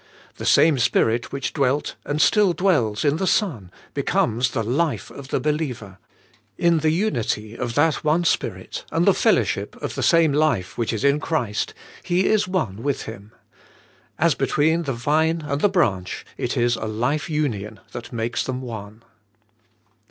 [0.39, 5.27] 'The same Spirit which dwelt and still dwells in the Son, becomes the life of
[5.27, 5.99] the believer;
[6.57, 10.91] in the unity of that one Spirit, and the fellowship of the same life which
[10.91, 13.31] is in Christ, he is one with Him.
[14.17, 19.03] As between the vine and branch, it is a life union that makes them one.